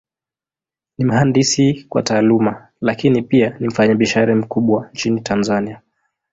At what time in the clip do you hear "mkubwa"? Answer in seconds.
4.35-4.89